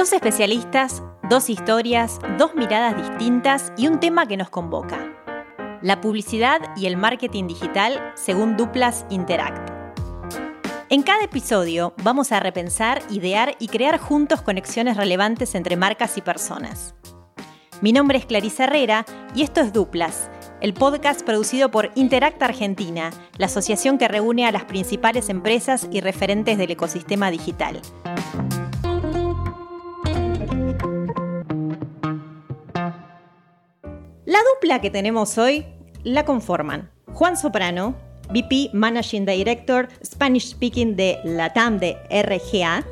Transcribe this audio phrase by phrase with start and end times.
[0.00, 4.98] Dos especialistas, dos historias, dos miradas distintas y un tema que nos convoca.
[5.82, 9.70] La publicidad y el marketing digital según Duplas Interact.
[10.88, 16.22] En cada episodio vamos a repensar, idear y crear juntos conexiones relevantes entre marcas y
[16.22, 16.94] personas.
[17.82, 19.04] Mi nombre es Clarisa Herrera
[19.34, 20.30] y esto es Duplas,
[20.62, 26.00] el podcast producido por Interact Argentina, la asociación que reúne a las principales empresas y
[26.00, 27.82] referentes del ecosistema digital.
[34.30, 35.64] La dupla que tenemos hoy
[36.04, 37.96] la conforman Juan Soprano,
[38.28, 42.86] VP Managing Director Spanish Speaking de LATAM de RGA,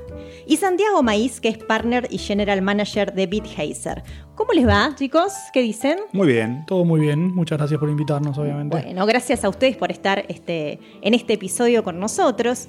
[0.49, 4.03] y Santiago Maíz, que es Partner y General Manager de BitHazer.
[4.35, 5.33] ¿Cómo les va, chicos?
[5.53, 5.99] ¿Qué dicen?
[6.13, 6.65] Muy bien.
[6.67, 7.33] Todo muy bien.
[7.33, 8.77] Muchas gracias por invitarnos, obviamente.
[8.77, 12.67] Bueno, gracias a ustedes por estar este, en este episodio con nosotros.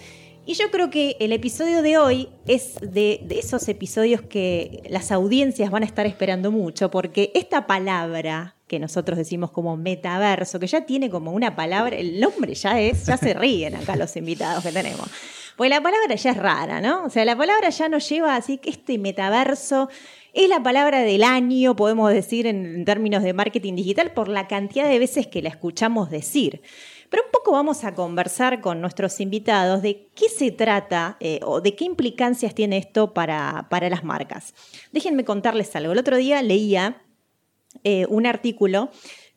[0.49, 5.12] Y yo creo que el episodio de hoy es de, de, esos episodios que las
[5.12, 10.66] audiencias van a estar esperando mucho, porque esta palabra que nosotros decimos como metaverso, que
[10.66, 14.64] ya tiene como una palabra, el nombre ya es, ya se ríen acá los invitados
[14.64, 15.08] que tenemos.
[15.56, 17.03] Pues la palabra ya es rara, ¿no?
[17.03, 19.88] O sea, la palabra ya nos lleva así que este metaverso
[20.34, 24.89] es la palabra del año, podemos decir en términos de marketing digital, por la cantidad
[24.89, 26.63] de veces que la escuchamos decir.
[27.10, 31.62] Pero un poco vamos a conversar con nuestros invitados de qué se trata eh, o
[31.62, 34.54] de qué implicancias tiene esto para, para las marcas.
[34.92, 35.92] Déjenme contarles algo.
[35.92, 37.02] El otro día leía
[37.84, 38.90] eh, un artículo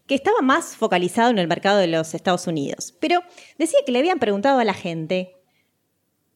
[0.07, 3.23] que estaba más focalizado en el mercado de los Estados Unidos, pero
[3.59, 5.37] decía que le habían preguntado a la gente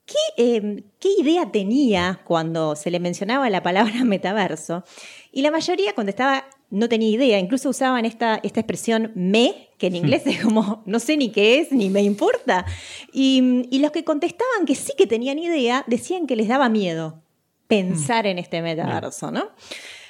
[0.04, 4.84] qué, eh, qué idea tenía cuando se le mencionaba la palabra metaverso,
[5.32, 9.94] y la mayoría contestaba no tenía idea, incluso usaban esta, esta expresión me, que en
[9.94, 9.96] hmm.
[9.96, 12.66] inglés es como no sé ni qué es, ni me importa.
[13.12, 17.22] Y, y, los que contestaban que sí que tenían idea, decían que les daba miedo
[17.68, 18.28] pensar hmm.
[18.28, 19.50] en este metaverso, ¿no?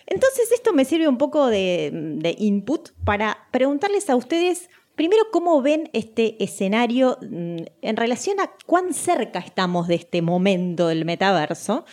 [0.07, 5.91] Entonces esto me sirve un poco de, input para preguntarles a ustedes, primero, cómo ven
[5.93, 11.85] este escenario mm, en relación a cuán cerca estamos de este momento del metaverso.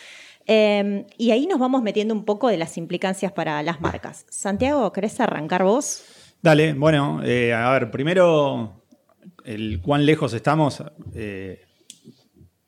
[0.46, 4.26] Em, y ahí nos vamos metiendo un poco de las implicancias para las marcas.
[4.28, 6.04] Santiago, ¿querés arrancar vos?
[6.42, 8.84] Dale, bueno, eh, a ver, primero,
[9.44, 10.82] el cuán lejos estamos.
[11.14, 11.62] Eh,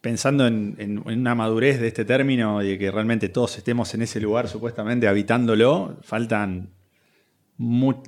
[0.01, 4.21] pensando en, una madurez de este término y de que realmente todos estemos en ese
[4.21, 6.71] lugar supuestamente habitándolo, faltan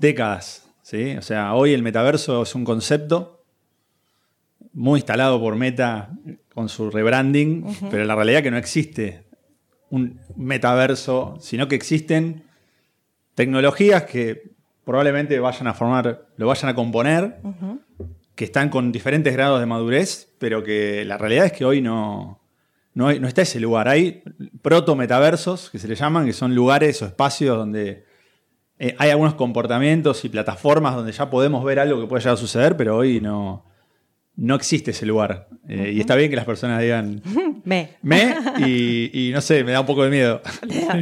[0.01, 0.71] décadas.
[0.83, 1.17] ¿sí?
[1.17, 3.45] O sea, hoy el metaverso es un concepto
[4.73, 6.11] muy instalado por Meta
[6.55, 9.28] con su rebranding, pero la realidad es que no existe
[9.91, 12.45] un metaverso, sino que existen
[13.35, 14.51] tecnologías que
[14.85, 17.41] probablemente vayan a formar, lo vayan a componer
[18.35, 22.41] que están con diferentes grados de madurez, pero que la realidad es que hoy no,
[22.95, 23.89] no, está ese lugar.
[23.89, 24.23] Hay
[24.63, 28.05] proto-metaversos, que se le llaman, que son lugares o espacios donde
[28.79, 32.39] eh, hay algunos comportamientos y plataformas donde ya podemos ver algo que puede llegar a
[32.39, 33.65] suceder, pero hoy no,
[34.39, 35.49] no existe ese lugar.
[35.69, 37.21] Eh, y está bien que las personas digan
[37.65, 37.91] me.
[38.03, 40.41] Me y, no sé, me da un poco de miedo.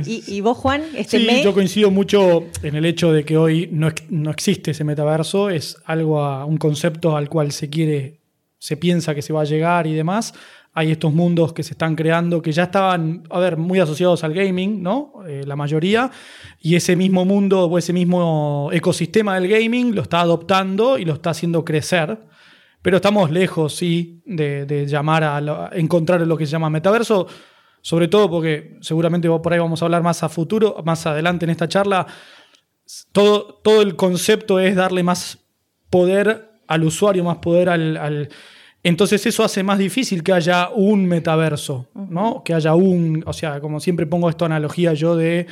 [0.06, 0.82] ¿Y, vos, Juan?
[0.97, 4.84] Este sí, yo coincido mucho en el hecho de que hoy no, no, existe ese
[4.84, 8.20] metaverso, es algo a, un concepto al cual se quiere,
[8.58, 10.32] se piensa que se va a llegar y demás.
[10.72, 14.34] Hay estos mundos que se están creando que ya estaban, a ver, muy asociados al
[14.34, 15.12] gaming, ¿no?
[15.26, 16.10] Eh, la mayoría.
[16.60, 21.14] Y ese mismo mundo o ese mismo ecosistema del gaming lo está adoptando y lo
[21.14, 22.18] está haciendo crecer.
[22.86, 27.26] Pero estamos lejos, sí, de, llamar a, encontrar lo que se llama metaverso,
[27.80, 31.50] sobre todo porque seguramente por ahí vamos a hablar más a futuro, más adelante en
[31.50, 32.06] esta charla.
[33.10, 35.36] Todo, todo el concepto es darle más
[35.91, 38.28] poder al usuario, más poder al,
[38.84, 42.44] entonces eso hace más difícil que haya un metaverso, ¿no?
[42.44, 45.48] Que haya un, o sea, como siempre pongo esta analogía yo de,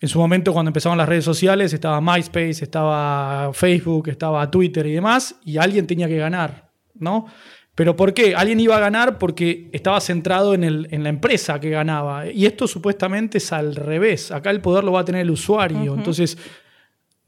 [0.00, 4.92] en su momento cuando empezaron las redes sociales, estaba MySpace, estaba Facebook, estaba Twitter y
[4.92, 6.69] demás, y alguien tenía que ganar.
[7.00, 7.26] ¿No?
[7.74, 8.34] Pero ¿por qué?
[8.34, 12.30] Alguien iba a ganar porque estaba centrado en, la empresa que ganaba.
[12.30, 14.32] Y esto supuestamente es al revés.
[14.32, 15.94] Acá el poder lo va a tener el usuario.
[15.94, 16.36] Entonces,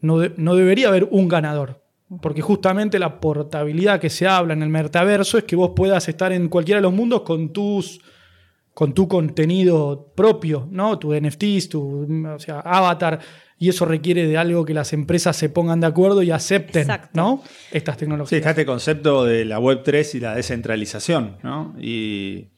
[0.01, 1.81] no, no, debería haber un ganador.
[2.21, 6.33] Porque justamente la portabilidad que se habla en el metaverso es que vos puedas estar
[6.33, 8.01] en cualquiera de los mundos con tus
[8.75, 10.99] con tu contenido propio, ¿no?
[10.99, 13.21] Tu NFTs, tu o sea, avatar
[13.63, 17.45] y eso requiere de algo que las empresas se pongan de acuerdo y acepten ¿no?
[17.71, 18.31] estas tecnologías.
[18.31, 21.73] Sí, está este concepto de la Web 3 y la descentralización, ¿no?
[21.81, 22.49] Y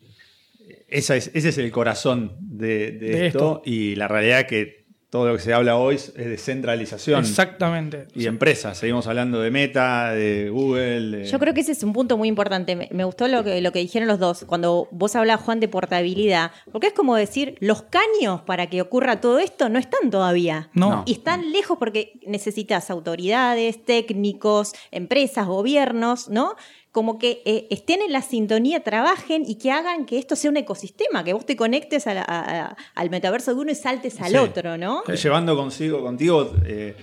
[0.89, 4.84] ese es el corazón de, esto, y la realidad es que
[5.15, 7.21] todo lo que se habla hoy es descentralización.
[7.21, 8.09] Exactamente.
[8.17, 11.25] Y empresas, seguimos hablando de Meta, de Google.
[11.27, 12.75] Yo creo que ese es un punto muy importante.
[12.75, 16.51] Me, gustó lo que, lo que dijeron los dos, cuando vos hablas, Juan, de portabilidad,
[16.73, 20.69] porque es como decir, los caños para que ocurra todo esto no están todavía.
[20.73, 21.05] No.
[21.07, 26.57] Y están lejos porque necesitas autoridades, técnicos, empresas, gobiernos, ¿no?
[26.95, 30.59] Como que eh, estén en la sintonía, trabajen y que hagan que esto sea un
[30.59, 35.03] ecosistema, que vos te conectes al metaverso de uno y saltes al otro, ¿no?
[35.09, 36.95] Eh, llevando consigo, contigo eh,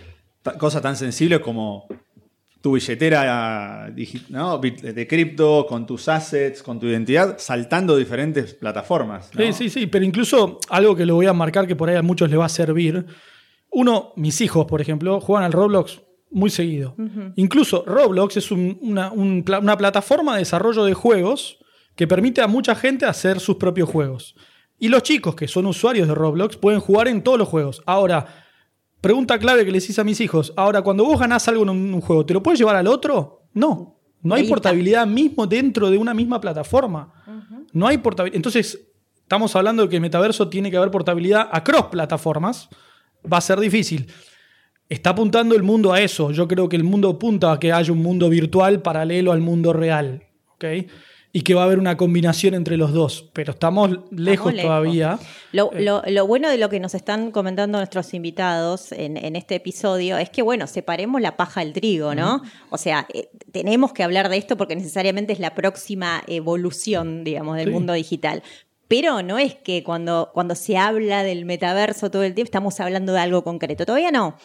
[0.57, 1.88] cosas tan sensibles como
[2.61, 9.29] tu billetera de cripto, con tus assets, con tu identidad, saltando diferentes plataformas.
[9.35, 12.01] Sí, sí, sí, pero incluso algo que lo voy a marcar que por ahí a
[12.01, 13.05] muchos le va a servir.
[13.69, 15.99] Uno, mis hijos, por ejemplo, juegan al Roblox
[16.31, 16.95] muy seguido.
[17.36, 19.12] Incluso Roblox es una,
[19.78, 21.60] plataforma de desarrollo de juegos
[21.95, 24.36] que permite a mucha gente hacer sus propios juegos.
[24.80, 27.83] Y los chicos que son usuarios de Roblox pueden jugar en todos los juegos.
[27.86, 28.25] Ahora,
[29.01, 30.54] pregunta clave que les hice a mis hijos.
[30.56, 33.44] Ahora, cuando vos ganás algo en un juego, ¿te lo puedes llevar al otro?
[33.54, 34.00] No.
[34.24, 37.13] No hay portabilidad mismo dentro de una misma plataforma.
[37.74, 38.38] No hay portabilidad.
[38.38, 38.88] Entonces,
[39.22, 42.69] estamos hablando de que el metaverso tiene que haber portabilidad a cross plataformas.
[43.31, 44.07] Va a ser difícil
[44.91, 46.31] está apuntando el mundo a eso.
[46.31, 49.71] Yo creo que el mundo apunta a que haya un mundo virtual paralelo al mundo
[49.73, 50.23] real.
[51.33, 55.17] Y que va a haber una combinación entre los dos, pero estamos lejos, todavía.
[55.53, 60.29] Eh, lo, bueno de lo que nos están comentando nuestros invitados en, este episodio es
[60.29, 62.44] que, bueno, separemos la paja del trigo, ¿no?
[62.69, 67.55] O sea, eh, tenemos que hablar de esto porque necesariamente es la próxima evolución, digamos,
[67.55, 68.44] del mundo digital.
[68.89, 73.13] Pero no es que cuando, cuando se habla del metaverso todo el tiempo estamos hablando
[73.13, 73.85] de algo concreto.
[73.85, 74.35] Todavía no.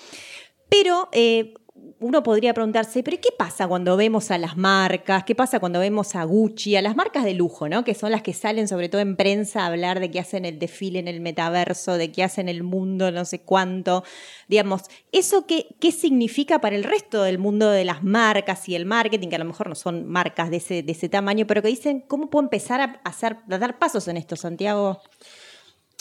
[0.68, 1.54] Pero eh,
[1.98, 5.24] uno podría preguntarse, ¿pero qué pasa cuando vemos a las marcas?
[5.24, 7.84] ¿Qué pasa cuando vemos a Gucci, a las marcas de lujo, ¿no?
[7.84, 10.58] que son las que salen sobre todo en prensa a hablar de que hacen el
[10.58, 14.04] desfile en el metaverso, de que hacen el mundo no sé cuánto?
[14.48, 14.82] Digamos,
[15.12, 19.28] ¿eso qué, qué significa para el resto del mundo de las marcas y el marketing,
[19.28, 22.00] que a lo mejor no son marcas de ese, de ese tamaño, pero que dicen,
[22.06, 25.00] ¿cómo puedo empezar a, hacer, a dar pasos en esto, Santiago?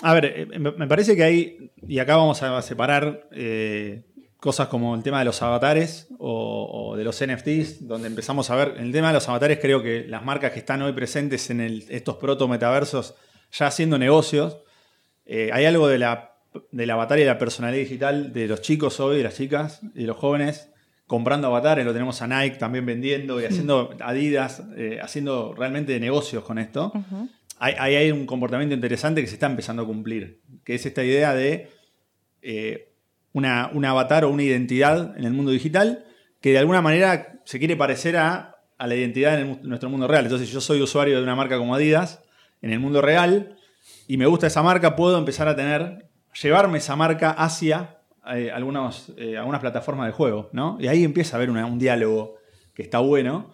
[0.02, 3.30] A ver, eh, me parece que hay, y acá vamos a separar...
[3.32, 4.04] Eh,
[4.46, 8.76] cosas como el tema de los avatares o, de los NFTs, donde empezamos a ver,
[8.78, 12.18] el tema de los avatares creo que las marcas que están hoy presentes en estos
[12.18, 13.16] proto metaversos
[13.52, 14.60] ya haciendo negocios,
[15.26, 16.36] eh, hay algo de la,
[16.72, 20.02] del avatar y de la personalidad digital de los chicos hoy, de las chicas y
[20.02, 20.70] de los jóvenes,
[21.08, 26.44] comprando avatares, lo tenemos a Nike también vendiendo y haciendo Adidas, eh, haciendo realmente negocios
[26.44, 26.94] con esto.
[27.58, 31.34] Ahí hay, un comportamiento interesante que se está empezando a cumplir, que es esta idea
[31.34, 31.72] de...
[32.44, 32.92] Eh,
[33.36, 36.06] una, un avatar o una identidad en el mundo digital
[36.40, 40.24] que de alguna manera se quiere parecer a, la identidad en, nuestro mundo real.
[40.24, 42.24] Entonces, si yo soy usuario de una marca como Adidas
[42.62, 43.58] en el mundo real
[44.08, 46.08] y me gusta esa marca, puedo empezar a tener,
[46.42, 47.98] llevarme esa marca hacia
[48.34, 50.78] eh, algunos, eh, algunas plataformas de juego, ¿no?
[50.80, 52.38] Y ahí empieza a haber un diálogo
[52.74, 53.52] que está bueno.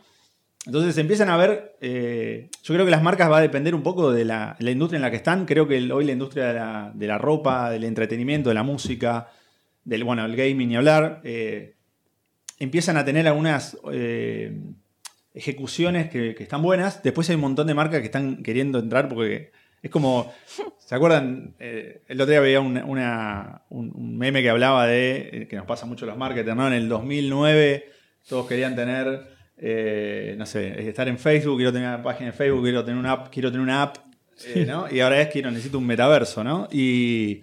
[0.68, 4.12] Entonces empiezan a ver, eh, yo creo que las marcas va a depender un poco
[4.12, 5.46] de la, industria en la que están.
[5.46, 9.30] Creo que hoy la industria de la, de la, ropa, del entretenimiento, de la música,
[9.84, 11.76] del bueno, el gaming y hablar, eh,
[12.60, 14.60] empiezan a tener algunas eh,
[15.34, 17.02] ejecuciones que, están buenas.
[17.04, 19.52] Después hay un montón de marcas que están queriendo entrar porque
[19.82, 20.32] es como,
[20.78, 21.56] ¿se acuerdan?
[21.60, 26.18] Eh, el otro día veía un, meme que hablaba de, que nos pasa mucho los
[26.18, 26.68] marketers, ¿no?
[26.68, 27.86] En el 2009
[28.30, 29.08] todos querían tener,
[30.38, 33.30] no sé, estar en Facebook, quiero tener una página de Facebook, quiero tener una app,
[33.34, 33.98] quiero tener una app,
[34.68, 34.86] ¿no?
[34.92, 36.68] Y ahora es quiero, necesito un metaverso, ¿no?
[36.72, 37.42] Y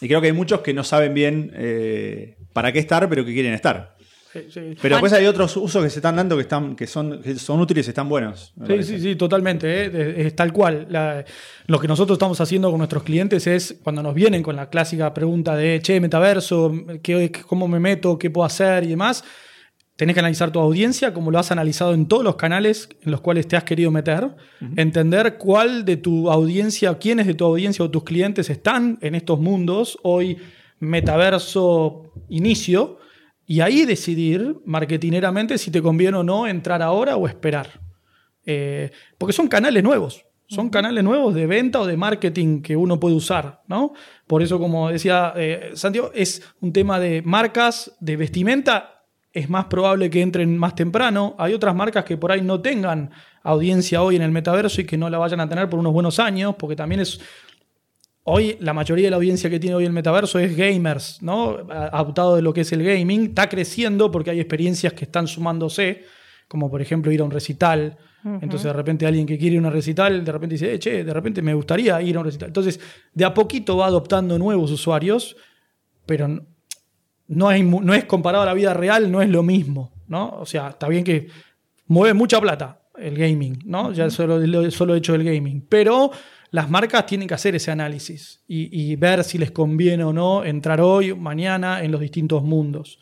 [0.00, 3.32] y creo que hay muchos que no saben bien eh, para qué estar, pero que
[3.32, 3.96] quieren estar.
[4.32, 7.86] Pero después hay otros usos que se están dando que, están, que, son, son útiles
[7.86, 8.54] y están buenos.
[8.64, 9.86] Sí, sí, sí, totalmente.
[9.86, 10.26] ¿eh?
[10.26, 10.86] Es, tal cual.
[11.66, 15.12] lo que nosotros estamos haciendo con nuestros clientes es cuando nos vienen con la clásica
[15.12, 18.18] pregunta de, che, metaverso, ¿qué, ¿cómo me meto?
[18.18, 18.84] ¿Qué puedo hacer?
[18.84, 19.24] Y demás
[20.00, 23.20] tenés que analizar tu audiencia, como lo has analizado en todos los canales en los
[23.20, 24.34] cuales te has querido meter,
[24.76, 29.38] entender cuál de tu audiencia, quiénes de tu audiencia o tus clientes están en estos
[29.38, 30.38] mundos, hoy
[30.78, 32.96] metaverso inicio,
[33.44, 37.68] y ahí decidir marketineramente si te conviene o no entrar ahora o esperar.
[38.46, 42.98] Eh, porque son canales nuevos, son canales nuevos de venta o de marketing que uno
[42.98, 43.92] puede usar, ¿no?
[44.26, 48.99] Por eso, como decía eh, Santiago, es un tema de marcas, de vestimenta
[49.32, 51.34] es más probable que entren más temprano.
[51.38, 53.10] Hay otras marcas que por ahí no tengan
[53.42, 56.18] audiencia hoy en el metaverso y que no la vayan a tener por unos buenos
[56.18, 57.20] años, porque también es...
[58.24, 61.58] Hoy la mayoría de la audiencia que tiene hoy el metaverso es gamers, ¿no?
[61.70, 63.26] Adoptado de lo que es el gaming.
[63.26, 66.04] Está creciendo porque hay experiencias que están sumándose,
[66.46, 67.96] como por ejemplo ir a un recital.
[68.22, 71.02] Entonces de repente alguien que quiere ir a un recital, de repente dice, eh, che,
[71.02, 72.48] de repente me gustaría ir a un recital.
[72.48, 72.78] Entonces
[73.14, 75.36] de a poquito va adoptando nuevos usuarios
[76.10, 76.44] pero
[77.30, 80.30] no, hay, mu- no es comparado a la vida real, no es lo mismo, ¿no?
[80.38, 81.28] O sea, está bien que
[81.86, 83.92] mueve mucha plata el gaming, ¿no?
[83.92, 86.10] Ya solo solo hecho del gaming, pero
[86.50, 90.44] las marcas tienen que hacer ese análisis y, y ver si les conviene o no
[90.44, 92.98] entrar hoy, mañana, en los distintos mundos.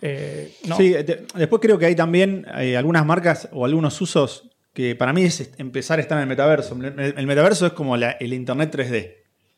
[0.00, 0.76] Eh, no.
[0.76, 5.12] Sí, de- después creo que hay también eh, algunas marcas o algunos usos que para
[5.12, 6.74] mí es empezar a estar en el metaverso.
[6.80, 9.14] El, el metaverso es como la- el Internet 3D,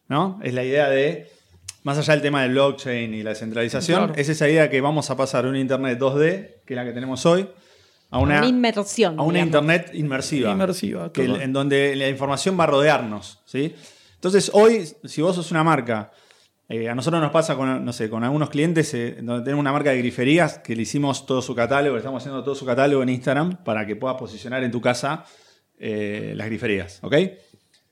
[0.08, 0.40] ¿no?
[0.42, 1.28] Es la idea de,
[1.84, 4.14] más allá del tema del blockchain y la descentralización, Claro.
[4.16, 6.92] es esa idea que vamos a pasar de un Internet 2D, que es la que
[6.92, 7.48] tenemos hoy,
[8.10, 9.18] a una, una inmersión.
[9.18, 9.46] a una digamos.
[9.46, 10.50] Internet inmersiva.
[10.52, 13.40] Inmersiva, que- en donde la información va a rodearnos.
[13.46, 13.74] ¿sí?
[14.14, 16.10] Entonces, hoy, si vos sos una marca,
[16.68, 19.72] eh, a nosotros nos pasa con, no sé, con algunos clientes eh, donde tenemos una
[19.72, 23.02] marca de griferías que le hicimos todo su catálogo, le estamos haciendo todo su catálogo
[23.02, 25.26] en Instagram para que puedas posicionar en tu casa
[25.78, 27.00] eh, las griferías.
[27.02, 27.14] ¿Ok?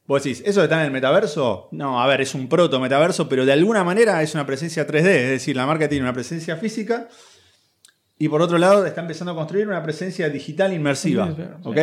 [0.07, 1.69] Vos decís, ¿eso está en el metaverso?
[1.71, 5.07] No, a ver, es un proto metaverso, pero de alguna manera es una presencia 3D,
[5.07, 7.09] es decir, la marca tiene una presencia física
[8.19, 11.29] y por otro lado está empezando a construir una presencia digital inmersiva.
[11.29, 11.69] Sí, sí, sí.
[11.69, 11.79] ¿Ok?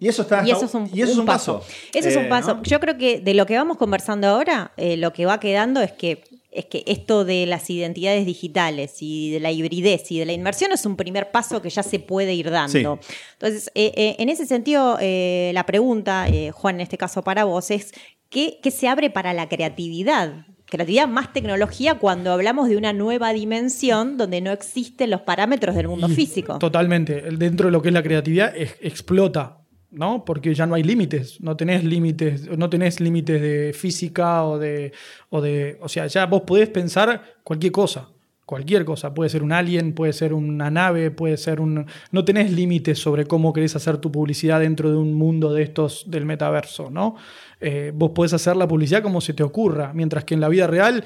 [0.00, 0.42] Y eso está.
[0.46, 1.62] Y eso es un, y eso es un un paso.
[1.92, 2.54] Eso es un Eh, paso.
[2.54, 2.62] ¿no?
[2.62, 5.92] Yo creo que de lo que vamos conversando ahora, eh, lo que va quedando es
[5.92, 10.32] que, es que esto de las identidades digitales y de la hibridez y de la
[10.32, 12.98] inmersión es un primer paso que ya se puede ir dando.
[13.34, 17.70] Entonces, eh, eh, en ese sentido, eh, la pregunta, Juan, en este caso para vos,
[17.70, 17.92] es
[18.28, 20.46] ¿qué, qué se abre para la creatividad?
[20.66, 25.88] Creatividad más tecnología cuando hablamos de una nueva dimensión donde no existen los parámetros del
[25.88, 26.58] mundo Y físico.
[26.60, 27.22] Totalmente.
[27.22, 29.59] Dentro de lo que es la creatividad es- explota,
[29.90, 30.24] ¿no?
[30.24, 31.40] Porque ya no hay límites.
[31.40, 34.92] No tenés límites, no límites de física o de,
[35.30, 35.78] o de.
[35.80, 38.08] O sea, ya vos podés pensar cualquier cosa.
[38.44, 39.14] Cualquier cosa.
[39.14, 41.86] Puede ser un alien, puede ser una nave, puede ser un.
[42.10, 46.10] No tenés límites sobre cómo querés hacer tu publicidad dentro de un mundo de estos
[46.10, 47.14] del metaverso, ¿no?
[47.60, 49.92] Eh, vos podés hacer la publicidad como se te ocurra.
[49.94, 51.04] Mientras que en la vida real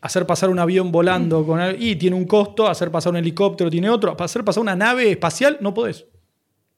[0.00, 3.88] hacer pasar un avión volando con y tiene un costo, hacer pasar un helicóptero tiene
[3.88, 6.06] otro, hacer pasar una nave espacial no podés.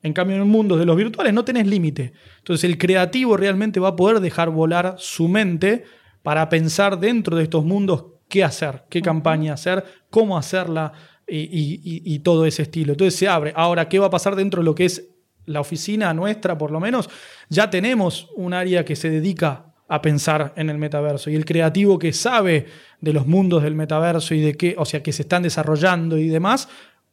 [0.05, 2.13] En cambio, en el mundo de los virtuales no tenés límite.
[2.39, 5.85] Entonces, el creativo realmente va a poder dejar volar su mente
[6.23, 10.93] para pensar dentro de estos mundos qué hacer, qué campaña hacer, cómo hacerla
[11.27, 12.93] y, y- todo ese estilo.
[12.93, 13.53] Entonces se abre.
[13.57, 15.09] Ahora, ¿qué va a pasar dentro de lo que es
[15.47, 17.09] la oficina nuestra, por lo menos?
[17.49, 21.99] Ya tenemos un área que se dedica a pensar en el metaverso y el creativo
[21.99, 22.67] que sabe
[23.01, 26.29] de los mundos del metaverso y de qué, o sea, que se están desarrollando y
[26.29, 26.69] demás,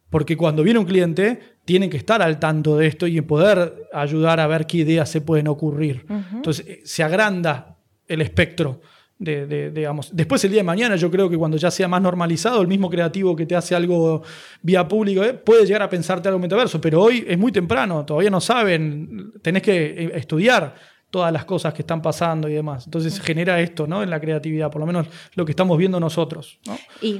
[0.10, 1.40] porque cuando viene un cliente,
[1.72, 5.22] tienen que estar al tanto de esto y poder ayudar a ver qué ideas se
[5.22, 6.06] pueden ocurrir.
[6.34, 7.78] Entonces, eh, se agranda
[8.10, 8.82] el espectro.
[9.18, 10.10] De, de- digamos.
[10.13, 12.90] Después, el día de mañana, yo creo que cuando ya sea más normalizado, el mismo
[12.90, 14.24] creativo que te hace algo
[14.63, 18.32] vía público eh, puede llegar a pensarte algo metaverso, pero hoy es muy temprano, todavía
[18.32, 19.75] no saben, tenés que
[20.06, 20.74] eh, estudiar
[21.12, 22.86] todas las cosas que están pasando y demás.
[22.88, 24.01] Entonces genera esto, ¿no?
[24.01, 26.60] En la creatividad, por lo menos lo que estamos viendo nosotros.
[26.65, 26.77] ¿no?
[27.01, 27.20] Y,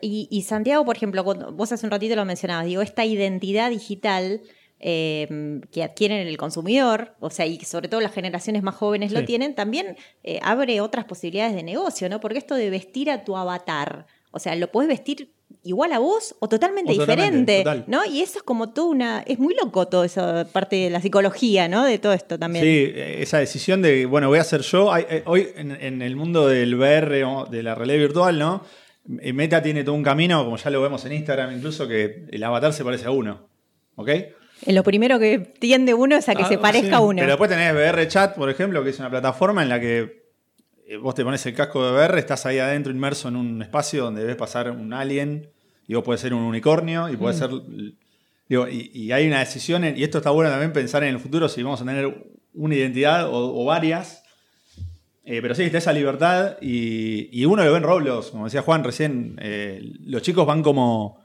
[0.00, 4.42] y- y Santiago, por ejemplo, vos hace un ratito lo mencionabas, digo, esta identidad digital
[4.82, 9.24] eh, que adquieren el consumidor, o sea, y sobre todo las generaciones más jóvenes lo
[9.26, 12.20] tienen, también eh, abre otras posibilidades de negocio, ¿no?
[12.20, 15.32] Porque esto de vestir a tu avatar, o sea, lo podés vestir
[15.62, 17.64] igual a vos o totalmente O diferente.
[17.86, 18.04] ¿no?
[18.04, 21.68] Y eso es como toda una, es muy loco toda esa parte de la psicología,
[21.68, 21.84] ¿no?
[21.84, 22.64] De todo esto también.
[22.64, 24.96] Sí, esa decisión de, bueno, voy a ser yo.
[24.96, 28.64] Eh, hoy en, en el mundo del VR de la realidad virtual, ¿no?
[29.20, 32.42] Eh, Meta tiene todo un camino, como ya lo vemos en Instagram, incluso que el
[32.44, 33.48] avatar se parece a uno.
[33.96, 34.08] ¿Ok?
[34.08, 34.34] Eh,
[34.68, 36.94] Lo primero que tiende uno es a que Ah, se parezca sí.
[36.94, 37.16] a uno.
[37.18, 40.19] Pero después tenés VR Chat, por ejemplo, que es una plataforma en la que
[40.96, 44.24] vos te pones el casco de VR, estás ahí adentro inmerso en un espacio donde
[44.24, 45.48] ves pasar un alien,
[45.86, 47.18] y vos podés ser un unicornio, y Mm.
[47.18, 47.50] podés ser.
[48.48, 51.20] Digo, y, y hay una decisión, en- y esto está bueno también pensar en el
[51.20, 54.24] futuro si vamos a tener una identidad o, o varias.
[55.24, 58.62] Eh, pero sí, está esa libertad, y, y uno lo ve en Roblox, como decía
[58.62, 61.19] Juan recién, eh, los chicos van como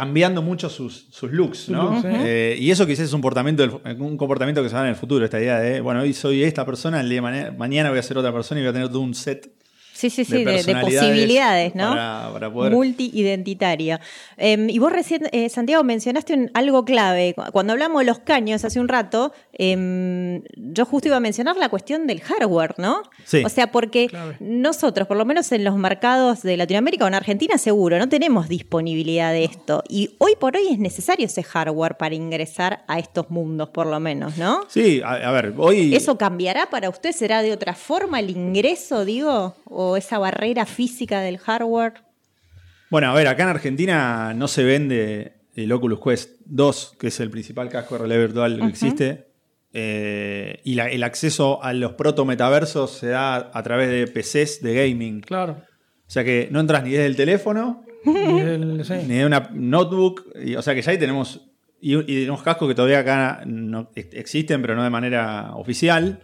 [0.00, 1.90] cambiando mucho sus, sus looks, ¿no?
[1.90, 2.08] looks, sí.
[2.10, 4.94] Eh, y eso quizás es un comportamiento, del- un comportamiento que se va en el
[4.94, 7.98] futuro, esta idea de, bueno, hoy soy esta persona, el día de mañana, mañana voy
[7.98, 9.50] a ser otra persona y voy a tener todo un set
[9.98, 11.88] Sí, sí, sí, de, posibilidades, ¿no?
[11.90, 14.00] para- para poder- Multi-identitaria.
[14.36, 17.34] Em, y vos recién, eh, Santiago, mencionaste un- algo clave.
[17.34, 21.56] Cu- Cuando hablamos de los caños hace un rato, em, yo justo iba a mencionar
[21.56, 23.02] la cuestión del hardware, ¿no?
[23.24, 23.42] Sí.
[23.44, 24.36] O sea, porque Clave.
[24.38, 28.48] nosotros, por lo menos en los mercados de Latinoamérica o en Argentina seguro, no tenemos
[28.48, 29.82] disponibilidad de esto.
[29.88, 33.98] Y hoy por hoy es necesario ese hardware para ingresar a estos mundos, por lo
[33.98, 34.60] menos, ¿no?
[34.68, 35.92] Sí, a, a ver, hoy...
[35.94, 37.10] ¿Eso cambiará para usted?
[37.12, 39.56] ¿Será de otra forma el ingreso, digo?
[39.64, 41.94] ¿O esa barrera física del hardware?
[42.90, 47.20] Bueno, a ver, acá en Argentina no se vende el Oculus Quest 2, que es
[47.20, 49.24] el principal casco de realidad virtual que existe.
[49.74, 54.74] eh, y la- el acceso a los proto-metaversos se da a través de PCs de
[54.74, 55.20] gaming.
[55.20, 55.58] Claro.
[56.06, 58.10] O sea que no entras ni desde el teléfono, sí.
[59.06, 60.24] ni de una notebook.
[60.42, 61.42] y- o sea que ya ahí tenemos.
[61.82, 66.22] Y, y unos cascos que todavía acá no ex- existen, pero no de manera oficial.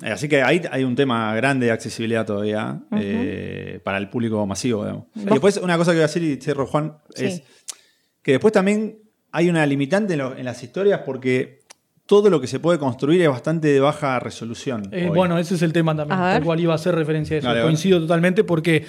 [0.00, 4.82] Así que ahí hay un tema grande de accesibilidad todavía eh, para el público masivo.
[4.84, 5.04] digamos.
[5.14, 7.42] Y después, una cosa que voy a decir y cierro, Juan, es Sí.
[8.22, 8.98] que después también
[9.32, 11.60] hay una limitante en, lo- en las historias porque
[12.06, 14.88] todo lo que se puede construir es bastante de baja resolución.
[14.92, 16.34] Eh, bueno, ese es el tema también, A ver.
[16.36, 17.48] tal cual iba a hacer referencia a eso.
[17.48, 17.62] Dale.
[17.62, 18.84] Coincido totalmente porque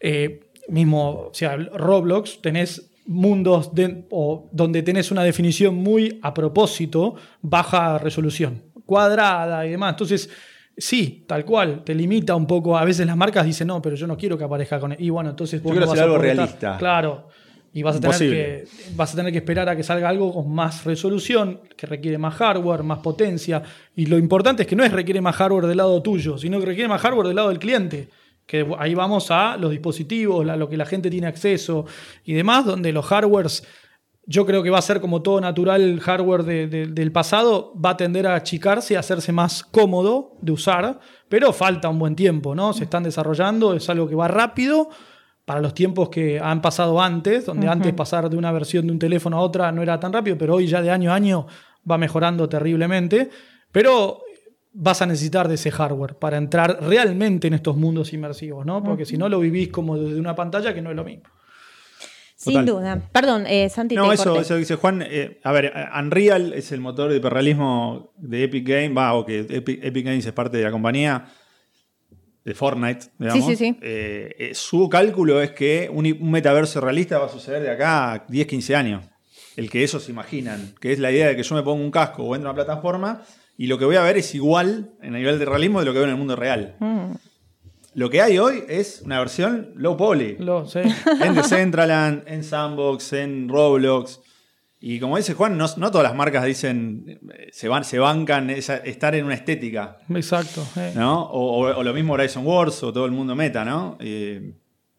[0.00, 6.32] eh, mismo, o sea, Roblox tenés mundos de- o donde tenés una definición muy a
[6.32, 9.92] propósito, baja resolución, cuadrada y demás.
[9.92, 10.28] Entonces,
[10.76, 12.76] sí, tal cual, te limita un poco.
[12.76, 14.96] A veces las marcas dicen, no, pero yo no quiero que aparezca con...
[14.98, 16.76] Y bueno, entonces vos quiero no vas hacer a algo realista.
[16.76, 17.28] Claro.
[17.72, 18.64] Y vas a, tener que,
[18.96, 22.34] vas a tener que esperar a que salga algo con más resolución, que requiere más
[22.34, 23.62] hardware, más potencia.
[23.94, 26.66] Y lo importante es que no es requiere más hardware del lado tuyo, sino que
[26.66, 28.08] requiere más hardware del lado del cliente.
[28.44, 31.86] Que ahí vamos a los dispositivos, a lo que la gente tiene acceso
[32.24, 33.62] y demás, donde los hardwares,
[34.30, 37.72] yo creo que va a ser como todo natural el hardware de- de- del pasado,
[37.74, 41.98] va a tender a achicarse y a hacerse más cómodo de usar, pero falta un
[41.98, 42.72] buen tiempo, ¿no?
[42.72, 44.88] Se están desarrollando, es algo que va rápido
[45.44, 48.98] para los tiempos que han pasado antes, donde antes pasar de una versión de un
[49.00, 51.46] teléfono a otra no era tan rápido, pero hoy ya de año a año
[51.90, 53.30] va mejorando terriblemente.
[53.72, 54.20] Pero
[54.72, 58.82] vas a necesitar de ese hardware para entrar realmente en estos mundos inmersivos, ¿no?
[58.84, 61.24] Porque si no lo vivís como desde una pantalla, que no es lo mismo.
[62.42, 62.66] Sin Total.
[62.66, 63.02] duda.
[63.12, 64.40] Perdón, eh, Santi, No, te eso, corté.
[64.40, 65.02] eso dice Juan.
[65.06, 69.40] eh, a ver, Unreal es el motor de hiperrealismo de Epic Games, va, o que
[69.40, 71.26] Epic, Epic Games es parte de la compañía
[72.42, 73.44] de Fortnite, digamos.
[73.44, 73.76] sí, sí.
[73.82, 78.12] Eh, eh, su cálculo es que un, un metaverso realista va a suceder de acá
[78.14, 79.04] a 10, 15 años.
[79.56, 82.22] El que ellos imaginan, que es la idea de que yo me pongo un casco
[82.22, 83.20] o entro a una plataforma
[83.58, 85.92] y lo que voy a ver es igual en el nivel de realismo de lo
[85.92, 86.76] que veo en el mundo real.
[86.78, 87.10] Mm.
[87.94, 90.36] Lo que hay hoy es una versión low poly
[91.20, 94.20] en Decentraland, en Sandbox, en Roblox.
[94.82, 97.04] Y como dice Juan, no, no todas las marcas dicen,
[97.34, 100.66] eh, se, van, se bancan esa- estar en una estética, Exacto.
[100.76, 100.92] eh.
[100.94, 101.22] ¿no?
[101.24, 103.98] O, o- o lo mismo Horizon Wars o todo el mundo meta, ¿no?
[104.00, 104.54] Eh,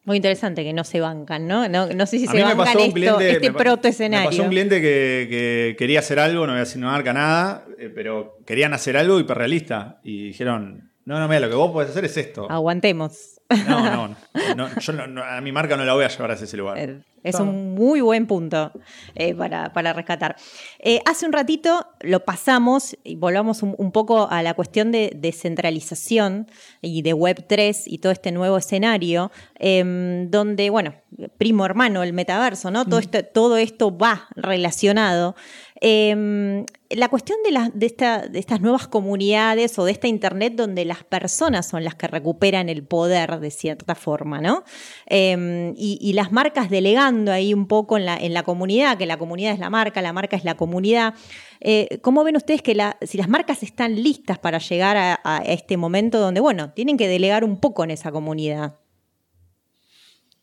[0.05, 1.67] Muy interesante que no se bancan, ¿no?
[1.67, 3.31] No, no sé si a se bancan esto, cliente.
[3.31, 6.57] este me pa- proto Me pasó un cliente que, que quería hacer algo, no voy
[6.57, 9.99] a decir no marca nada, eh, pero querían hacer algo hiperrealista.
[10.03, 12.47] Y dijeron, no, no, mira, lo que vos podés hacer es esto.
[12.49, 13.37] Aguantemos.
[13.67, 16.31] No, no, no, no, yo no- no, a mi marca no la voy a llevar
[16.31, 16.77] hacia ese lugar.
[16.79, 18.71] Eh, Es un muy buen punto
[19.13, 20.37] eh, para, para rescatar.
[20.79, 25.11] Eh, hace un ratito lo pasamos y volvamos un, un poco a la cuestión de
[25.15, 26.47] descentralización
[26.81, 30.95] y de Web3 y todo este nuevo escenario, em, donde, bueno,
[31.37, 32.85] primo hermano, el metaverso, ¿no?
[32.85, 35.35] Todo, esto, todo esto va relacionado.
[35.83, 41.83] Em, la cuestión de, estas nuevas comunidades o de esta Internet donde las personas son
[41.83, 44.63] las que recuperan el poder de cierta forma, ¿no?
[45.07, 49.59] Em, y, las marcas delegando ahí un poco en la, comunidad, que la comunidad es
[49.59, 51.15] la marca, la marca es la comunidad.
[51.61, 55.77] Eh, ¿Cómo ven ustedes que si las marcas están listas para llegar a, a este
[55.77, 58.75] momento donde, bueno, tienen que delegar un poco en esa comunidad?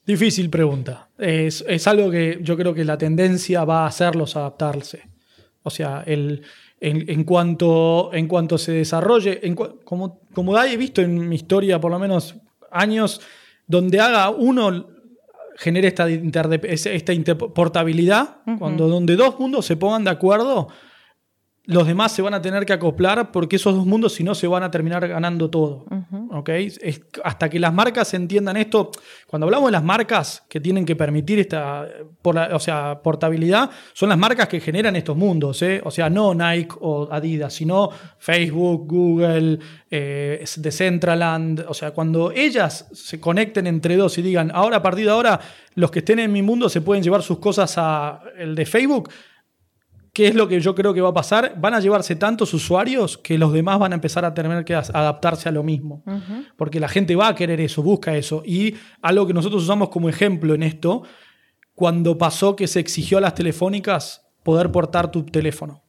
[0.05, 1.11] Difícil pregunta.
[1.17, 5.18] Es, es algo que yo creo que la tendencia va a hacerlos adaptarse.
[5.69, 6.43] O sea, el,
[6.81, 11.81] en, en cuanto, en cuanto se desarrolle, en como, como he visto en mi historia
[11.81, 12.37] por lo menos
[12.71, 13.21] años,
[13.67, 14.87] donde haga uno,
[15.57, 20.69] genere esta, esta interportabilidad, cuando donde dos mundos se pongan de acuerdo,
[21.71, 24.47] los demás se van a tener que acoplar porque esos dos mundos si no se
[24.47, 25.85] van a terminar ganando todo.
[26.47, 28.91] Es- hasta que las marcas entiendan esto,
[29.27, 31.87] cuando hablamos de las marcas que tienen que permitir esta
[32.23, 35.61] por la- o sea, portabilidad, son las marcas que generan estos mundos.
[35.61, 35.83] ¿eh?
[35.85, 39.59] O sea, no Nike o Adidas, sino Facebook, Google,
[39.91, 41.67] eh, Decentraland.
[41.69, 45.39] O sea, cuando ellas se conecten entre dos y digan, ahora a partir de ahora,
[45.75, 49.11] los que estén en mi mundo se pueden llevar sus cosas a el de Facebook,
[50.19, 51.55] ¿Qué es lo que yo creo que va a pasar?
[51.61, 55.49] Van a llevarse tantos usuarios que los demás van a empezar a tener que adaptarse
[55.49, 56.03] a lo mismo.
[56.57, 58.43] Porque la gente va a querer eso, busca eso.
[58.45, 61.05] Y algo que nosotros usamos como ejemplo en esto,
[61.73, 65.85] cuando pasó que se exigió a las telefónicas poder portar tu teléfono.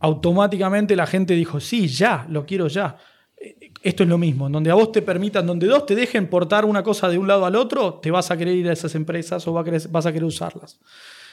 [0.00, 2.98] Automáticamente la gente dijo, sí, ya, lo quiero ya.
[3.40, 6.66] Eh, Esto es lo mismo, donde a vos te permitan, donde dos te dejen portar
[6.66, 9.48] una cosa de un lado al otro, te vas a querer ir a esas empresas
[9.48, 10.78] o vas a querer usarlas.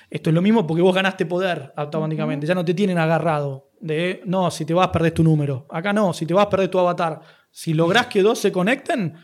[0.10, 2.48] Esto es lo mismo porque vos ganaste poder automáticamente.
[2.48, 5.66] Ya no te tienen agarrado de, no, si te vas, perdés tu número.
[5.70, 7.22] Acá no, si te vas, perdés tu avatar.
[7.52, 9.16] Si lográs que dos se conecten,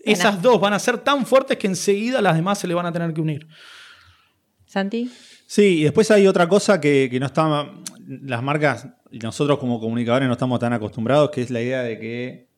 [0.00, 2.92] esas dos van a ser tan fuertes que enseguida las demás se le van a
[2.92, 3.48] tener que unir.
[4.66, 5.10] Santi.
[5.46, 7.72] Sí, y después hay otra cosa que, que no está.
[8.06, 11.98] Las marcas y nosotros como comunicadores no estamos tan acostumbrados, que es la idea de
[11.98, 12.48] que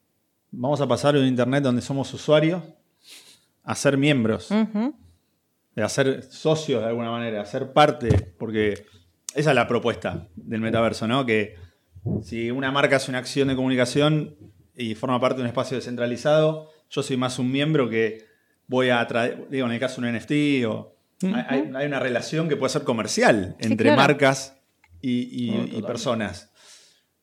[0.51, 2.62] vamos a pasar de un Internet donde somos usuarios
[3.62, 4.48] a ser miembros.
[5.86, 8.84] A ser socios de alguna manera, a ser parte, porque
[9.34, 11.24] esa es la propuesta del metaverso, ¿no?
[11.26, 11.56] Que
[12.22, 14.36] si una marca hace una acción de comunicación
[14.76, 18.26] y forma parte de un espacio descentralizado, yo soy más un miembro que
[18.66, 20.94] voy a traer, digo, en el caso de un NFT o...
[21.22, 24.02] hay- hay, hay una relación que puede ser comercial Sí, entre claro.
[24.02, 24.56] marcas
[25.00, 26.50] y, y- y personas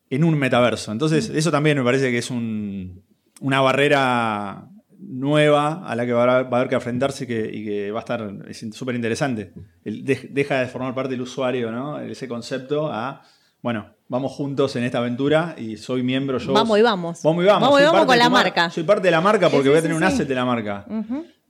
[0.10, 0.92] en un metaverso.
[0.92, 3.04] Entonces, eso también me parece que es un-
[3.42, 4.70] una barrera
[5.08, 7.92] nueva a la que va a, va a haber que enfrentarse y que, y que
[7.92, 9.54] va a estar es súper interesante.
[9.84, 12.00] De- deja de formar parte del usuario, ¿no?
[12.00, 13.22] Ese concepto a,
[13.62, 16.54] bueno, vamos juntos en esta aventura y soy miembro yo.
[16.54, 17.22] Vamos y vamos.
[17.24, 17.62] Vamos y vamos.
[17.70, 18.70] Vamos y vamos con la mar- marca.
[18.70, 20.46] Soy parte de la marca porque Sí, voy a tener sí, un asset de la
[20.46, 20.86] marca.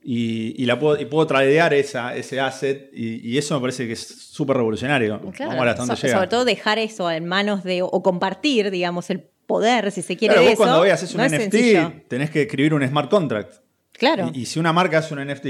[0.08, 3.88] Y, y la puedo, y puedo tradear esa, ese asset y, y eso me parece
[3.88, 5.18] que es súper revolucionario.
[5.32, 5.50] Claro.
[5.50, 6.14] Vamos a ver hasta dónde So- llega.
[6.18, 10.34] sobre todo dejar eso en manos de, o compartir, digamos, el poder, si se quiere,
[10.34, 10.62] Claro, de vos eso.
[10.62, 13.54] cuando hoy haces un no NFT tenés que escribir un smart contract.
[13.92, 14.30] Claro.
[14.34, 15.46] Y, y si una marca hace un NFT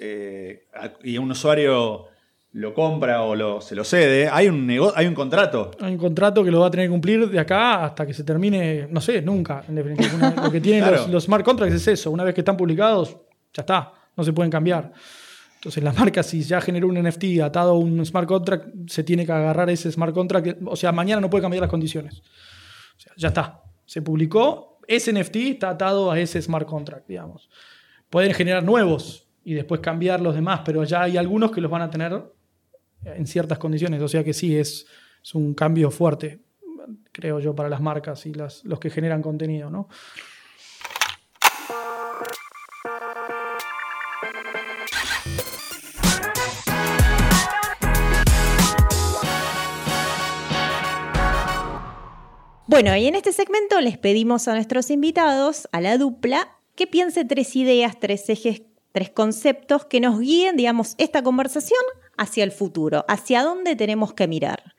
[0.00, 0.66] eh,
[1.02, 2.06] y un usuario
[2.52, 5.70] lo compra o lo, se lo cede, hay un, nego- hay un contrato.
[5.80, 8.24] Hay un contrato que lo va a tener que cumplir de acá hasta que se
[8.24, 9.64] termine, no sé, nunca.
[9.68, 10.96] En definitiva, Una- lo que tienen Claro.
[10.98, 12.10] los, los smart contracts es eso.
[12.10, 13.16] Una vez que están publicados,
[13.54, 14.92] ya está, no se pueden cambiar.
[15.56, 19.26] Entonces la marca, si ya generó un NFT atado a un smart contract, se tiene
[19.26, 20.58] que agarrar ese smart contract.
[20.64, 22.22] O sea, mañana no puede cambiar las condiciones.
[23.00, 23.62] O sea, ya está.
[23.86, 27.48] Se publicó, ese NFT está atado a ese smart contract, digamos.
[28.10, 31.82] Pueden generar nuevos y después cambiar los demás, pero ya hay algunos que los van
[31.82, 32.22] a tener
[33.04, 34.02] en ciertas condiciones.
[34.02, 34.86] O sea que sí, es,
[35.22, 36.40] es un cambio fuerte,
[37.10, 39.88] creo yo, para las marcas y las, los que generan contenido, ¿no?
[52.70, 57.24] Bueno, y en este segmento les pedimos a nuestros invitados, a la dupla, que piense
[57.24, 61.80] tres ideas, tres ejes, tres conceptos que nos guíen, digamos, esta conversación
[62.16, 64.76] hacia el futuro, hacia dónde tenemos que mirar.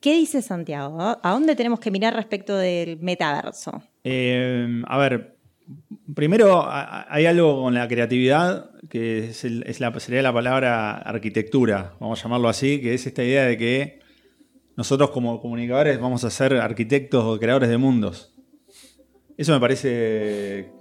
[0.00, 1.18] ¿Qué dice Santiago?
[1.22, 3.82] ¿A dónde tenemos que mirar respecto del metaverso?
[4.04, 5.36] Eh, a ver,
[6.14, 12.20] primero hay algo con la creatividad que es es la, sería la palabra arquitectura, vamos
[12.20, 14.03] a llamarlo así, que es esta idea de que
[14.76, 18.34] nosotros como comunicadores vamos a ser arquitectos o creadores de mundos.
[19.36, 20.72] Eso me parece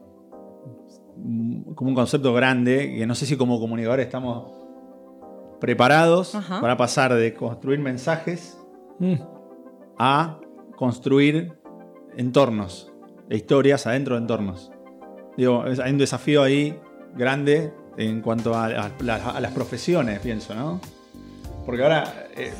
[1.17, 4.51] mm, como un concepto grande, que no sé si como comunicadores estamos
[5.59, 6.59] preparados Ajá.
[6.61, 8.57] para pasar de construir mensajes
[8.99, 9.15] Mm.
[9.97, 10.39] a
[10.75, 11.53] construir
[12.17, 12.91] entornos
[13.29, 14.71] e historias adentro de entornos.
[15.37, 16.77] Digo, es- hay un desafío ahí
[17.15, 20.79] grande en cuanto a, a- la- a las profesiones, pienso, ¿no?
[21.65, 22.51] Porque ahora, eh,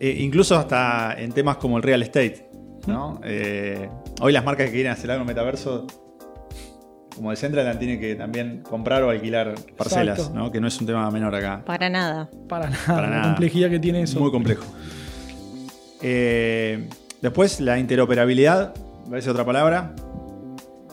[0.00, 2.48] eh, incluso hasta en temas como el real estate,
[2.86, 3.20] ¿no?
[3.24, 3.88] Eh,
[4.20, 5.86] hoy las marcas que quieren hacer algo en metaverso,
[7.14, 10.30] como Decentraland, tienen que también comprar o alquilar parcelas.
[10.30, 10.50] ¿no?
[10.50, 11.62] Que no es un tema menor acá.
[11.64, 12.30] Para nada.
[12.48, 13.22] Para nada, Para la nada.
[13.24, 14.18] complejidad que tiene eso.
[14.18, 14.64] Muy complejo.
[16.00, 16.88] Eh,
[17.20, 19.94] después, la interoperabilidad, me parece otra palabra.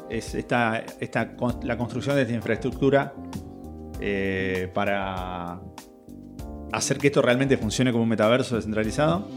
[0.09, 1.31] Es esta, esta
[1.63, 3.13] la construcción de esta infraestructura
[4.01, 5.59] eh, para
[6.71, 9.27] hacer que esto realmente funcione como un metaverso descentralizado.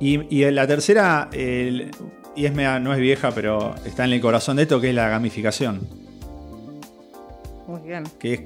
[0.00, 1.90] Y, y la tercera, el-
[2.34, 4.94] y es mea- no es vieja, pero está en el corazón de esto, que es
[4.94, 5.80] la gamificación.
[7.66, 8.04] Muy bien.
[8.18, 8.40] que es-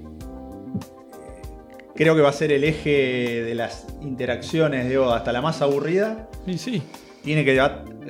[1.95, 6.29] creo que va a ser el eje de las interacciones, digo, hasta la más aburrida,
[6.47, 6.83] Y sí,
[7.25, 7.59] tiene que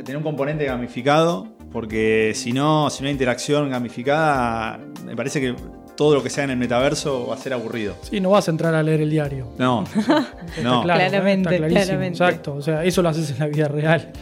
[0.02, 5.55] tener un componente gamificado, porque si no, si no hay interacción gamificada, me parece que
[5.96, 7.94] todo lo que sea en el metaverso va a ser aburrido.
[8.02, 9.48] sí, no vas a entrar a leer el diario.
[9.59, 10.26] No, Está
[10.62, 10.82] no.
[10.82, 11.09] claro, ¿eh?
[11.09, 12.18] Claramente, Está clarísimo, claramente.
[12.24, 12.54] Exacto.
[12.54, 14.12] O sea, eso lo haces en la vida real.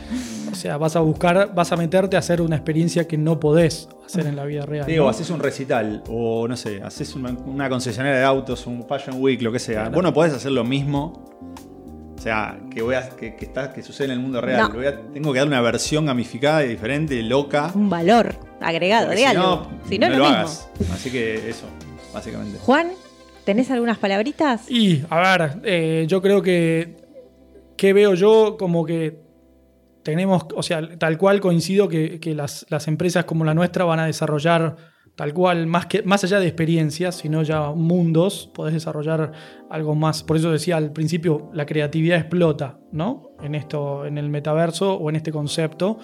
[0.51, 3.89] O sea, vas a buscar, vas a meterte a hacer una experiencia que no podés
[4.07, 4.87] hacer en la vida real.
[4.87, 5.11] Digo, ¿no?
[5.11, 9.43] haces un recital o no sé, haces una, una concesionaria de autos, un Fashion Week,
[9.43, 9.81] lo que sea.
[9.83, 9.91] Claro.
[9.97, 11.25] Vos no podés hacer lo mismo.
[12.25, 14.71] O sea, que, voy a, que, que, está- que sucede en el mundo real.
[14.71, 14.75] No.
[14.77, 17.71] Voy a- tengo que dar una versión gamificada y diferente, loca.
[17.75, 19.43] Un valor agregado Porque de si algo.
[19.43, 20.29] no, si no, lo mismo.
[20.29, 20.71] hagas.
[20.91, 21.67] Así que eso,
[22.15, 22.59] básicamente.
[22.61, 22.93] Juan,
[23.45, 24.71] ¿tenés algunas palabritas?
[24.71, 26.97] Y, a ver, eh, yo creo que.
[27.77, 28.57] ¿Qué veo yo?
[28.59, 29.21] Como que
[30.03, 34.01] tenemos, o sea, tal cual coincido que, que las, las empresas como la nuestra van
[34.01, 34.77] a desarrollar
[35.17, 39.33] tal cual, más, que, más allá de experiencias, sino ya mundos, podés desarrollar
[39.71, 40.23] algo más.
[40.25, 43.31] Por eso decía al principio, la creatividad explota, ¿no?
[43.43, 45.99] En esto, en el metaverso o en este concepto.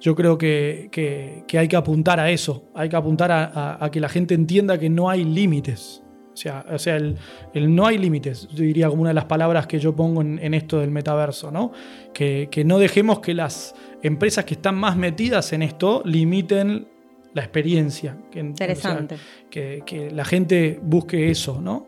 [0.00, 3.90] Yo creo que, que- hay que apuntar a eso, hay que apuntar a, a- a
[3.90, 6.02] que la gente entienda que no hay límites.
[6.32, 7.16] O sea, o sea el,
[7.52, 10.38] el no hay límites, yo diría como una de las palabras que yo pongo en,
[10.38, 11.72] en esto del metaverso, ¿no?
[12.14, 16.88] Que, que no dejemos que las empresas que están más metidas en esto limiten
[17.34, 18.16] la experiencia.
[18.30, 19.14] Que, Interesante.
[19.14, 21.86] o sea, que, que la gente busque eso, ¿no?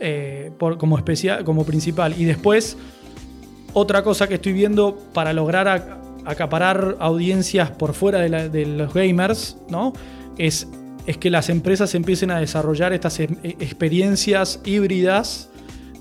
[0.00, 2.14] Eh, por, como, especial, como principal.
[2.18, 2.76] Y después,
[3.72, 8.66] otra cosa que estoy viendo para lograr a- acaparar audiencias por fuera de, la- de
[8.66, 9.92] los gamers, ¿no?
[10.38, 10.68] Es,
[11.06, 15.48] es que las empresas empiecen a desarrollar estas em- e- experiencias híbridas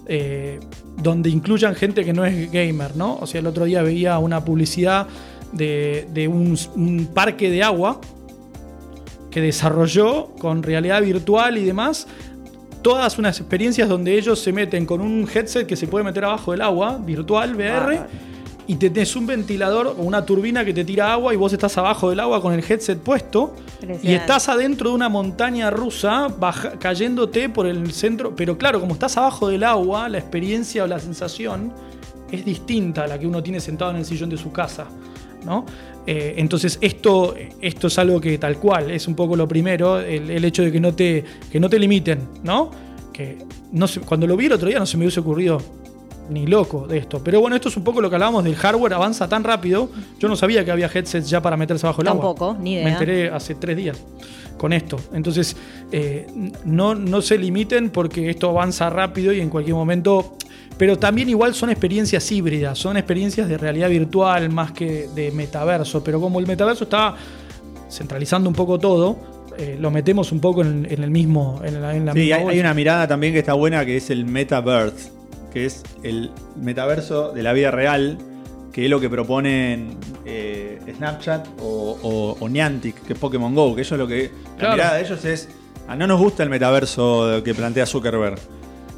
[0.08, 0.60] eh,
[1.02, 3.16] donde incluyan gente que no es gamer, ¿no?
[3.22, 5.08] O sea, el otro día veía una publicidad
[5.54, 8.00] de, de un, un parque de agua
[9.32, 12.06] que desarrolló con realidad virtual y demás
[12.82, 16.52] todas unas experiencias donde ellos se meten con un headset que se puede meter abajo
[16.52, 18.08] del agua, virtual, VR, Bárbaro.
[18.68, 21.78] y te tenés un ventilador o una turbina que te tira agua y vos estás
[21.78, 23.56] abajo del agua con el headset puesto
[24.04, 28.94] y estás adentro de una montaña rusa baja- cayéndote por el centro, pero claro, como
[28.94, 31.72] estás abajo del agua, la experiencia o la sensación
[32.32, 34.86] es distinta a la que uno tiene sentado en el sillón de su casa.
[35.46, 35.66] ¿No?
[36.08, 40.30] Eh, entonces esto, esto es algo que tal cual, es un poco lo primero, el,
[40.32, 42.72] el hecho de que no te, que no te limiten, ¿no?
[43.14, 43.38] Que
[43.72, 45.60] no se- cuando lo vi el otro día no se me hubiese ocurrido
[46.30, 47.22] ni loco de esto.
[47.24, 49.90] Pero bueno, esto es un poco lo que hablábamos del hardware, avanza tan rápido.
[50.20, 52.22] Yo no sabía que había headsets ya para meterse bajo el agua.
[52.36, 52.86] Tampoco, ni idea.
[52.86, 54.02] Me enteré hace tres días
[54.58, 55.00] con esto.
[55.14, 55.56] Entonces,
[55.92, 56.28] eh,
[56.66, 60.36] no, no se limiten porque esto avanza rápido y en cualquier momento.
[60.78, 66.04] Pero también igual son experiencias híbridas, son experiencias de realidad virtual más que de metaverso.
[66.04, 67.16] Pero como el metaverso está
[67.90, 69.18] centralizando un poco todo,
[69.58, 71.62] eh, lo metemos un poco en, en el mismo.
[71.64, 72.54] En la, en la Sí, misma hay, bolsa.
[72.54, 75.12] hay una mirada también que está buena que es el Metaverse,
[75.54, 78.18] que es el metaverso de la vida real,
[78.72, 83.76] que es lo que proponen eh, Snapchat o, o- o Niantic, que es Pokémon Go,
[83.76, 84.32] que ellos lo que.
[84.58, 84.76] Claro.
[84.78, 85.50] La mirada de ellos es.
[85.88, 88.38] "Ah, no nos gusta el metaverso que plantea Zuckerberg.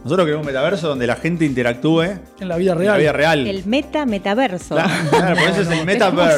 [0.04, 2.02] Nosotros queremos un metaverso donde la gente interactúe
[2.42, 3.00] en la vida la real.
[3.00, 3.48] vida real.
[3.48, 4.76] El meta metaverso.
[4.76, 5.86] Claro, claro, por eso es el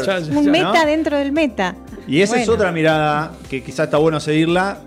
[0.06, 0.86] ya, Un meta ¿no?
[0.86, 1.76] dentro del meta.
[2.08, 4.78] Y esa es otra mirada que quizás está bueno seguirla,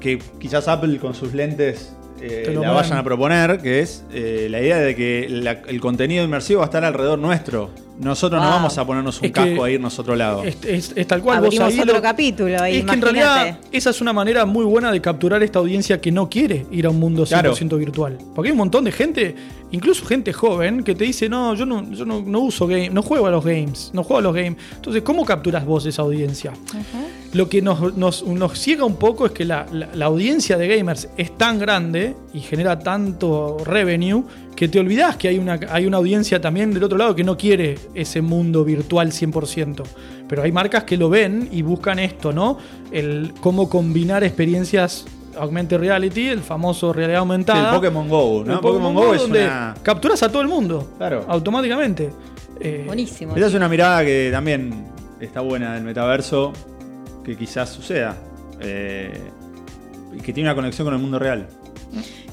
[0.00, 4.60] que quizás Apple con sus lentes eh, la vayan a proponer, que es eh, la
[4.62, 7.68] idea de que la- el contenido inmersivo va a estar alrededor nuestro.
[8.02, 8.56] Nosotros no Wow.
[8.56, 10.42] vamos a ponernos un Es que casco a irnos a otro lado.
[10.44, 11.38] Es, es- es tal cual.
[11.38, 14.64] vos Abrimos ahí otro lo- capítulo, Es que en realidad esa es una manera muy
[14.64, 17.78] buena de capturar esta audiencia que no quiere ir a un mundo 100% Claro.
[17.78, 18.18] virtual.
[18.34, 19.34] Porque hay un montón de gente,
[19.70, 23.02] incluso gente joven, que te dice, no, yo no, yo no, no uso game, no
[23.02, 24.56] juego a los games, no juego a los games.
[24.74, 26.52] Entonces, ¿cómo capturas vos esa audiencia?
[27.32, 30.68] Lo que nos, nos, nos ciega un poco es que la, la- la audiencia de
[30.76, 34.22] gamers es tan grande y genera tanto revenue
[34.56, 37.36] que te olvidás que hay una, hay una audiencia también del otro lado que no
[37.36, 39.82] quiere ese mundo virtual 100%.
[40.28, 42.58] Pero hay marcas que lo ven y buscan esto, ¿no?
[42.90, 45.04] El cómo combinar experiencias
[45.36, 47.70] augmented reality, el famoso realidad Sí, aumentada.
[47.70, 48.52] el Pokémon Go, ¿no?
[48.54, 49.74] El Pokémon Go, es donde una.
[49.82, 51.24] capturas a todo el mundo Claro.
[51.28, 52.10] automáticamente.
[52.60, 53.34] Eh, Buenísimo.
[53.34, 54.84] Esa es una mirada que también
[55.20, 56.52] está buena del metaverso,
[57.24, 58.16] que quizás suceda.
[58.60, 59.18] eh,
[60.14, 61.48] y que tiene una conexión con el mundo real.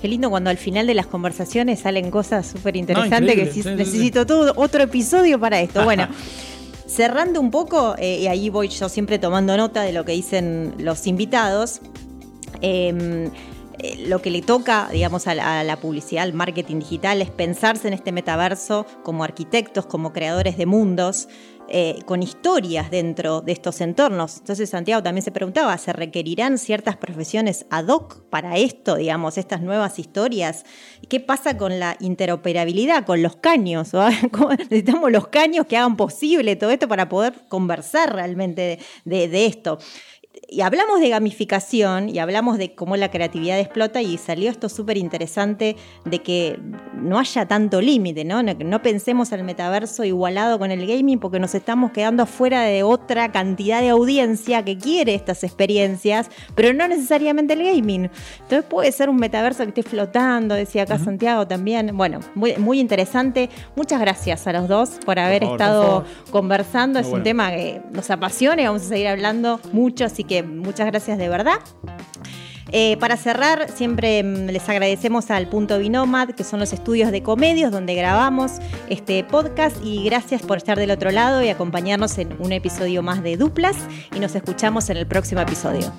[0.02, 3.70] Qué lindo cuando al final de las conversaciones salen cosas súper interesantes que decís, sí,
[3.70, 5.84] sí, necesito todo otro episodio para esto.
[5.84, 6.08] Bueno,
[6.88, 10.76] cerrando un poco, eh, y ahí voy yo siempre tomando nota de lo que dicen
[10.80, 11.82] los invitados.
[12.62, 13.30] eh,
[13.82, 17.30] eh, lo que le toca, digamos, a la, a la publicidad, al marketing digital, es
[17.30, 21.30] pensarse en este metaverso como arquitectos, como creadores de mundos,
[21.72, 24.38] eh, con historias dentro de estos entornos.
[24.38, 29.62] Entonces Santiago también se preguntaba, ¿se requerirán ciertas profesiones ad hoc para esto, digamos, estas
[29.62, 30.66] nuevas historias?
[31.08, 33.92] ¿Qué pasa con la interoperabilidad, con los caños?
[34.32, 39.80] ¿Cómo Necesitamos los caños que hagan posible todo esto para poder conversar realmente de esto.
[40.52, 44.98] Y hablamos de gamificación y hablamos de cómo la creatividad explota y salió esto súper
[44.98, 46.60] interesante de que
[46.96, 48.42] no haya tanto límite, ¿no?
[48.42, 52.82] No- no pensemos al metaverso igualado con el gaming porque nos estamos quedando afuera de
[52.84, 58.10] otra cantidad de audiencia que quiere estas experiencias, pero no necesariamente el gaming.
[58.42, 61.96] Entonces puede ser un metaverso que esté flotando, decía acá Santiago también.
[61.96, 63.50] Bueno, muy, muy interesante.
[63.76, 67.00] Muchas gracias a los dos por haber favor, estado conversando.
[67.00, 70.88] Es un tema que nos apasiona y vamos a seguir hablando mucho, así que muchas
[70.88, 71.60] gracias de verdad.
[72.72, 77.24] Eh, para cerrar, siempre mm, les agradecemos al Punto Binomad, que son los estudios de
[77.24, 78.54] comedios donde grabamos
[78.90, 79.78] este podcast.
[79.84, 83.78] Y gracias por estar del otro lado y acompañarnos en un episodio más de Duplas.
[84.16, 85.92] Y nos escuchamos en el próximo episodio.